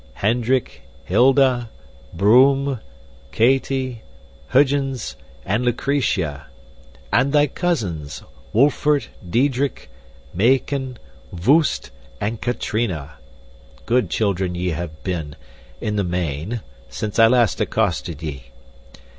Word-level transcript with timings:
Hendrick, 0.15 0.81
Hilda, 1.05 1.69
Broom, 2.11 2.79
Katy, 3.31 4.01
Huygens, 4.51 5.15
and 5.45 5.63
Lucretia! 5.63 6.47
And 7.13 7.31
thy 7.31 7.45
cousins, 7.45 8.23
Wolfert, 8.51 9.09
Diedrich, 9.29 9.91
Mayken, 10.33 10.97
Voost, 11.31 11.91
and 12.19 12.41
Katrina! 12.41 13.17
Good 13.85 14.09
children 14.09 14.55
ye 14.55 14.69
have 14.69 15.03
been, 15.03 15.35
in 15.79 15.97
the 15.97 16.03
main, 16.03 16.61
since 16.89 17.19
I 17.19 17.27
last 17.27 17.61
accosted 17.61 18.23
ye. 18.23 18.45